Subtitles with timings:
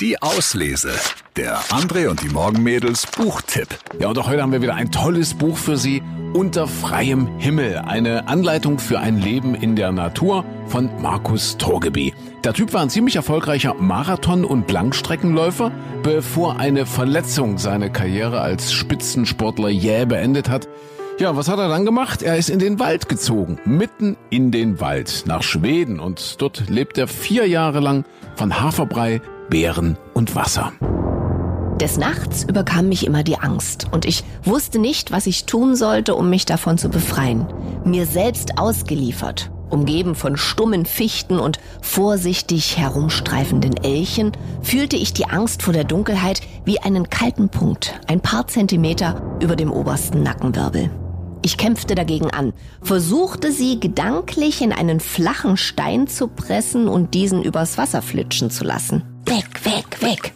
[0.00, 0.92] Die Auslese.
[1.36, 3.68] Der André und die Morgenmädels Buchtipp.
[4.00, 6.02] Ja, und auch heute haben wir wieder ein tolles Buch für Sie.
[6.32, 7.76] Unter freiem Himmel.
[7.76, 12.14] Eine Anleitung für ein Leben in der Natur von Markus Torgeby.
[12.44, 15.70] Der Typ war ein ziemlich erfolgreicher Marathon- und Langstreckenläufer,
[16.02, 20.66] bevor eine Verletzung seine Karriere als Spitzensportler jäh beendet hat.
[21.20, 22.22] Ja, was hat er dann gemacht?
[22.22, 26.96] Er ist in den Wald gezogen, mitten in den Wald, nach Schweden und dort lebt
[26.96, 30.72] er vier Jahre lang von Haferbrei, Beeren und Wasser.
[31.78, 36.14] Des Nachts überkam mich immer die Angst und ich wusste nicht, was ich tun sollte,
[36.14, 37.46] um mich davon zu befreien.
[37.84, 45.62] Mir selbst ausgeliefert, umgeben von stummen Fichten und vorsichtig herumstreifenden Elchen, fühlte ich die Angst
[45.62, 50.90] vor der Dunkelheit wie einen kalten Punkt, ein paar Zentimeter über dem obersten Nackenwirbel.
[51.42, 57.42] Ich kämpfte dagegen an, versuchte sie gedanklich in einen flachen Stein zu pressen und diesen
[57.42, 59.02] übers Wasser flitschen zu lassen.
[59.24, 60.34] Weg, weg, weg.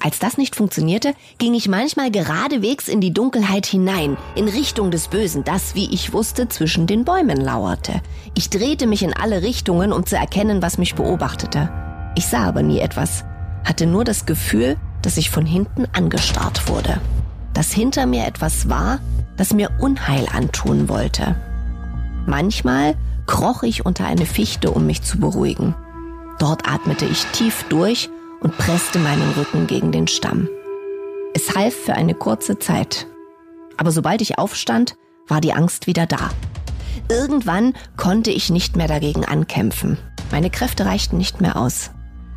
[0.00, 5.08] Als das nicht funktionierte, ging ich manchmal geradewegs in die Dunkelheit hinein, in Richtung des
[5.08, 8.00] Bösen, das, wie ich wusste, zwischen den Bäumen lauerte.
[8.34, 11.68] Ich drehte mich in alle Richtungen, um zu erkennen, was mich beobachtete.
[12.14, 13.24] Ich sah aber nie etwas,
[13.64, 17.00] hatte nur das Gefühl, dass ich von hinten angestarrt wurde.
[17.52, 19.00] Dass hinter mir etwas war,
[19.38, 21.34] das mir Unheil antun wollte.
[22.26, 22.94] Manchmal
[23.26, 25.74] kroch ich unter eine Fichte, um mich zu beruhigen.
[26.38, 30.48] Dort atmete ich tief durch und presste meinen Rücken gegen den Stamm.
[31.34, 33.06] Es half für eine kurze Zeit.
[33.76, 36.30] Aber sobald ich aufstand, war die Angst wieder da.
[37.08, 39.98] Irgendwann konnte ich nicht mehr dagegen ankämpfen.
[40.30, 41.90] Meine Kräfte reichten nicht mehr aus.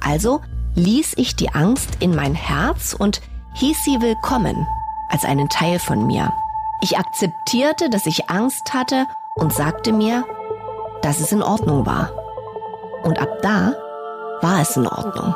[0.00, 0.40] Also
[0.74, 3.20] ließ ich die Angst in mein Herz und
[3.54, 4.66] hieß sie willkommen
[5.10, 6.32] als einen Teil von mir.
[6.80, 10.24] Ich akzeptierte, dass ich Angst hatte und sagte mir,
[11.02, 12.10] dass es in Ordnung war.
[13.02, 13.74] Und ab da
[14.42, 15.34] war es in Ordnung.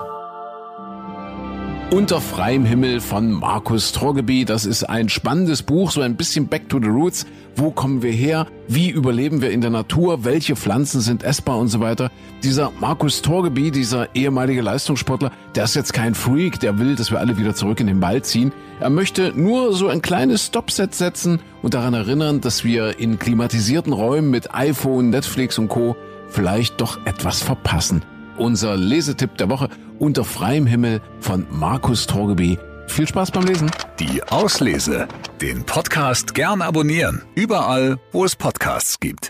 [1.91, 4.44] Unter freiem Himmel von Markus Torgeby.
[4.44, 7.27] Das ist ein spannendes Buch, so ein bisschen Back to the Roots.
[7.56, 8.47] Wo kommen wir her?
[8.69, 10.25] Wie überleben wir in der Natur?
[10.25, 12.12] Welche Pflanzen sind essbar und so weiter?
[12.44, 17.19] Dieser Markus Torgeby, dieser ehemalige Leistungssportler, der ist jetzt kein Freak, der will, dass wir
[17.19, 18.53] alle wieder zurück in den Wald ziehen.
[18.78, 23.93] Er möchte nur so ein kleines Stopset setzen und daran erinnern, dass wir in klimatisierten
[23.93, 25.97] Räumen mit iPhone, Netflix und Co.
[26.28, 28.03] vielleicht doch etwas verpassen
[28.40, 29.68] unser Lesetipp der Woche
[29.98, 32.58] unter freiem Himmel von Markus Torgeby.
[32.88, 33.70] Viel Spaß beim Lesen.
[34.00, 35.06] Die Auslese.
[35.40, 37.22] Den Podcast gern abonnieren.
[37.36, 39.28] Überall, wo es Podcasts gibt.